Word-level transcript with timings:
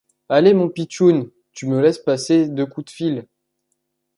Allez 0.29 0.55
mon 0.55 0.67
pitchoun, 0.67 1.29
tu 1.53 1.67
me 1.67 1.79
laisses 1.79 1.99
passer 1.99 2.47
deux 2.49 2.65
coups 2.65 2.85
de 2.85 2.89
fil. 2.89 3.27